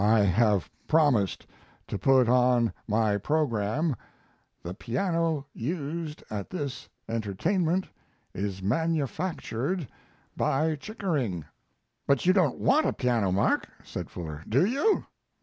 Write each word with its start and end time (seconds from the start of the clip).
I 0.03 0.21
have 0.21 0.67
promised 0.87 1.45
to 1.85 1.99
put 1.99 2.27
on 2.27 2.73
my 2.87 3.19
programme, 3.19 3.95
'The 4.63 4.73
piano 4.73 5.45
used 5.53 6.23
at 6.31 6.49
this 6.49 6.89
entertainment 7.07 7.87
is 8.33 8.63
manufactured 8.63 9.87
by 10.35 10.73
Chickering."' 10.77 11.45
"But 12.07 12.25
you 12.25 12.33
don't 12.33 12.57
want 12.57 12.87
a 12.87 12.93
piano, 12.93 13.31
Mark," 13.31 13.69
said 13.83 14.09
Fuller, 14.09 14.43
"do 14.49 14.65
you?" 14.65 15.05